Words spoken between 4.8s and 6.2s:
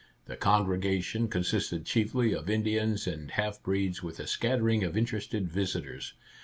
of interested visitors.